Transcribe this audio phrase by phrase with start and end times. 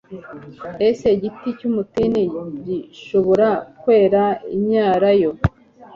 [0.89, 2.23] ese igiti cy'umutini
[2.65, 3.49] gishobora
[3.81, 4.23] kwera
[4.55, 5.31] imyelayo